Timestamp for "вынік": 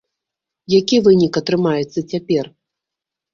1.07-1.33